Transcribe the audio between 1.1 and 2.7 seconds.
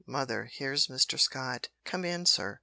Scott. Come in, sir.